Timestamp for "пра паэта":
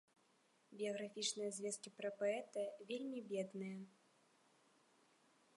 1.99-2.61